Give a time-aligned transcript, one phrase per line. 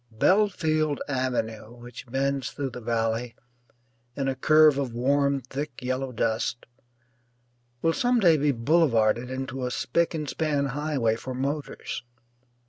[0.09, 3.35] Belfield Avenue, which bends through the valley
[4.15, 6.65] in a curve of warm thick yellow dust,
[7.83, 12.01] will some day be boulevarded into a spick and span highway for motors.